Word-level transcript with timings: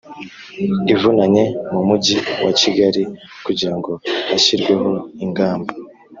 ivunanye 0.93 1.43
mu 1.71 1.81
Mujyi 1.87 2.15
wa 2.43 2.51
Kigali 2.59 3.01
kugira 3.45 3.73
ngo 3.77 3.91
hashyirweho 4.29 4.89
ingamba 5.23 5.71